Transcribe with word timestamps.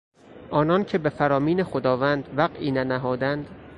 آنان 0.51 0.85
که 0.85 0.97
به 0.97 1.09
فرامین 1.09 1.63
خداوند 1.63 2.27
وقعی 2.37 2.71
ننهادند... 2.71 3.49